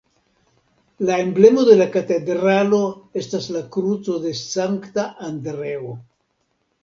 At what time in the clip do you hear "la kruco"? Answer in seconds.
3.57-4.15